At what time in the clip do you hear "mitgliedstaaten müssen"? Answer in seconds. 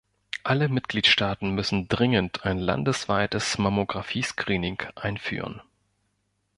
0.67-1.87